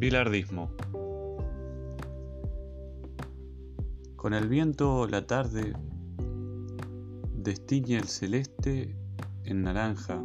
bilardismo. 0.00 0.70
Con 4.16 4.32
el 4.32 4.48
viento 4.48 5.06
la 5.06 5.26
tarde 5.26 5.74
destiñe 7.34 7.98
el 7.98 8.08
celeste 8.08 8.96
en 9.44 9.62
naranja 9.62 10.22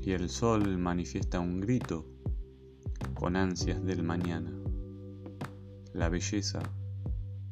y 0.00 0.12
el 0.12 0.28
sol 0.28 0.78
manifiesta 0.78 1.40
un 1.40 1.60
grito 1.60 2.06
con 3.14 3.34
ansias 3.34 3.84
del 3.84 4.04
mañana. 4.04 4.52
La 5.92 6.08
belleza 6.08 6.60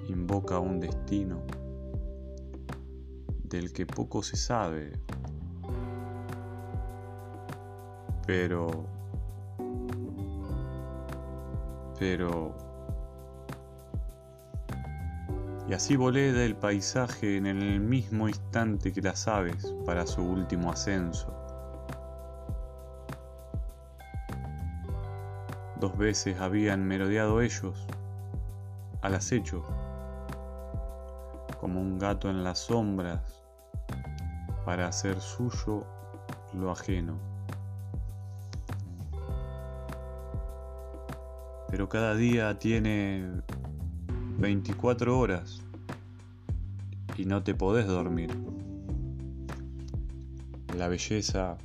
invoca 0.08 0.60
un 0.60 0.78
destino 0.78 1.42
del 3.42 3.72
que 3.72 3.84
poco 3.84 4.22
se 4.22 4.36
sabe, 4.36 4.92
pero, 8.24 8.99
pero, 12.00 12.54
y 15.68 15.74
así 15.74 15.96
volé 15.96 16.32
del 16.32 16.56
paisaje 16.56 17.36
en 17.36 17.44
el 17.44 17.78
mismo 17.78 18.26
instante 18.26 18.90
que 18.90 19.02
las 19.02 19.28
aves 19.28 19.74
para 19.84 20.06
su 20.06 20.22
último 20.22 20.72
ascenso. 20.72 21.30
Dos 25.78 25.96
veces 25.98 26.40
habían 26.40 26.88
merodeado 26.88 27.42
ellos 27.42 27.86
al 29.02 29.14
acecho, 29.14 29.62
como 31.60 31.82
un 31.82 31.98
gato 31.98 32.30
en 32.30 32.42
las 32.42 32.60
sombras, 32.60 33.20
para 34.64 34.88
hacer 34.88 35.20
suyo 35.20 35.84
lo 36.54 36.70
ajeno. 36.70 37.29
Pero 41.70 41.88
cada 41.88 42.14
día 42.14 42.58
tiene 42.58 43.24
24 44.38 45.18
horas 45.18 45.62
y 47.16 47.24
no 47.24 47.42
te 47.42 47.54
podés 47.54 47.86
dormir. 47.86 48.30
La 50.76 50.88
belleza 50.88 51.58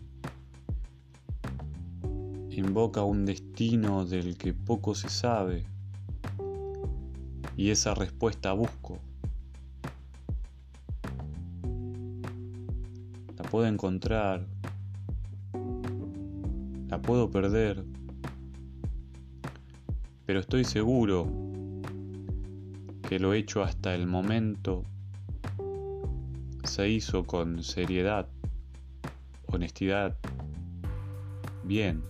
invoca 2.52 3.04
un 3.04 3.26
destino 3.26 4.06
del 4.06 4.38
que 4.38 4.54
poco 4.54 4.96
se 4.96 5.10
sabe 5.10 5.66
y 7.58 7.70
esa 7.70 7.94
respuesta 7.94 8.54
busco. 8.54 9.00
La 13.38 13.44
puedo 13.50 13.68
encontrar, 13.68 14.46
la 16.90 17.02
puedo 17.02 17.30
perder, 17.32 17.86
pero 20.26 20.40
estoy 20.40 20.64
seguro 20.64 21.28
que 23.08 23.20
lo 23.20 23.34
hecho 23.34 23.64
hasta 23.64 23.94
el 23.94 24.08
momento 24.08 24.84
se 26.64 26.90
hizo 26.90 27.26
con 27.26 27.64
seriedad, 27.64 28.28
honestidad, 29.48 30.18
bien. 31.64 32.04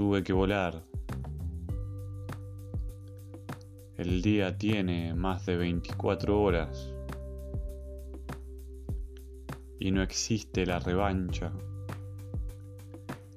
tuve 0.00 0.24
que 0.24 0.32
volar. 0.32 0.82
El 3.98 4.22
día 4.22 4.56
tiene 4.56 5.12
más 5.12 5.44
de 5.44 5.58
24 5.58 6.40
horas 6.40 6.94
y 9.80 9.90
no 9.90 10.02
existe 10.02 10.66
la 10.66 10.78
revancha. 10.78 11.50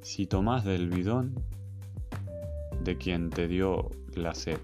Si 0.01 0.27
tomás 0.27 0.65
del 0.65 0.89
bidón 0.89 1.33
de 2.83 2.97
quien 2.97 3.29
te 3.29 3.47
dio 3.47 3.89
la 4.15 4.35
sed. 4.35 4.59